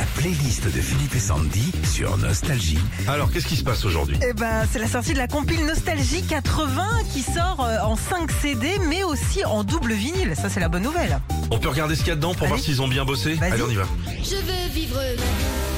[0.00, 2.78] La playlist de Philippe et Sandy sur Nostalgie.
[3.06, 4.16] Alors, qu'est-ce qui se passe aujourd'hui?
[4.26, 8.30] Eh ben, c'est la sortie de la compile Nostalgie 80 qui sort euh, en 5
[8.32, 10.32] CD mais aussi en double vinyle.
[10.40, 11.20] Ça, c'est la bonne nouvelle.
[11.50, 12.48] On peut regarder ce qu'il y a dedans pour Allez.
[12.48, 13.34] voir s'ils ont bien bossé?
[13.34, 13.52] Vas-y.
[13.52, 13.82] Allez, on y va.
[14.24, 15.20] Je veux vivre ma vie.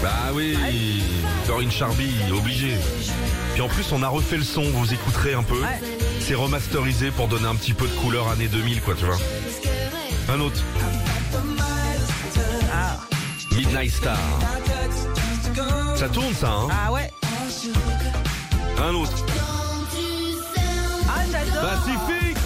[0.04, 0.57] Bah oui,
[1.48, 2.77] Corinne Charby, obligé.
[3.54, 5.61] Puis en plus, on a refait le son, vous écouterez un peu.
[5.61, 5.80] Ouais.
[6.20, 9.18] C'est remasterisé pour donner un petit peu de couleur années 2000, quoi, tu vois.
[10.32, 10.62] Un autre,
[12.73, 13.00] Ah,
[13.73, 14.18] Midnight Star.
[15.96, 17.11] Ça tourne, ça, hein ah ouais.
[18.79, 19.13] Un autre,
[21.08, 21.71] Ah, j'adore.
[21.71, 22.36] Pacifique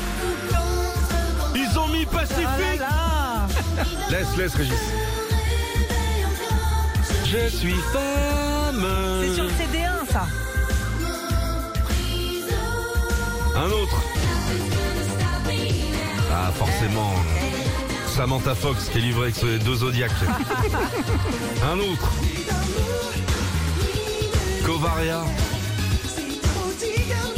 [1.57, 3.49] Ils ont mis Ah là Pacifique là.
[4.09, 4.75] Laisse, laisse, Régis.
[7.25, 8.87] Je suis femme.
[9.23, 10.27] C'est sur le CD1, ça.
[13.57, 14.01] Un autre.
[16.33, 17.15] Ah, forcément.
[18.17, 20.11] Samantha Fox qui est livrée avec ses deux zodiacs.
[21.71, 22.11] Un autre.
[24.65, 25.23] Covaria.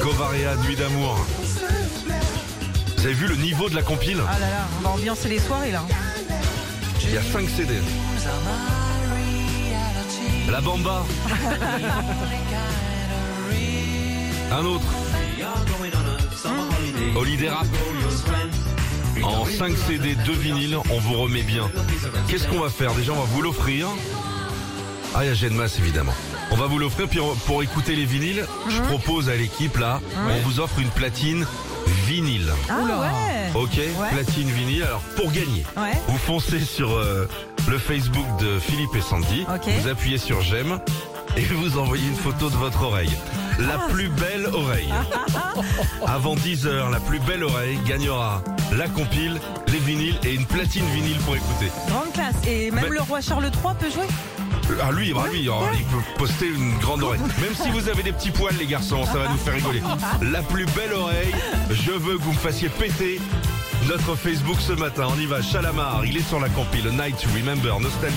[0.00, 1.18] Covaria, nuit d'amour.
[2.96, 5.40] Vous avez vu le niveau de la compile Ah là là, on va ambiancer les
[5.40, 5.82] soirées là.
[7.02, 7.74] Il y a 5 CD.
[10.48, 11.04] La Bamba.
[14.52, 14.86] Un autre.
[17.16, 17.66] Holiday Rap.
[19.22, 21.68] En 5 CD, 2 vinyles, on vous remet bien.
[22.28, 23.88] Qu'est-ce qu'on va faire Déjà, on va vous l'offrir.
[25.14, 26.14] Ah, il y a Genmas, évidemment.
[26.50, 30.48] On va vous l'offrir, puis pour écouter les vinyles, je propose à l'équipe, là, on
[30.48, 31.46] vous offre une platine
[32.06, 32.52] vinyle.
[32.68, 33.60] Ah ouais.
[33.60, 33.80] Ok
[34.12, 34.82] Platine vinyle.
[34.84, 35.92] Alors, pour gagner, Ouais.
[36.06, 37.26] vous foncez sur euh,
[37.68, 39.46] le Facebook de Philippe et Sandy.
[39.80, 40.78] Vous appuyez sur j'aime
[41.36, 43.10] et vous envoyez une photo de votre oreille.
[43.58, 44.92] La plus belle oreille.
[46.06, 48.42] Avant 10 heures, la plus belle oreille gagnera
[48.76, 51.70] la compile, les vinyles et une platine vinyle pour écouter.
[51.88, 52.34] Grande classe.
[52.46, 54.06] Et même Mais- le roi Charles III peut jouer
[54.82, 57.20] Ah lui, bah lui, oh, il peut poster une grande oreille.
[57.40, 59.82] Même si vous avez des petits poils les garçons, ça va nous faire rigoler.
[60.22, 61.34] La plus belle oreille,
[61.70, 63.20] je veux que vous me fassiez péter
[63.88, 65.06] notre Facebook ce matin.
[65.14, 68.16] On y va, Chalamar, il est sur la compile, Night to Remember, Nostalgie.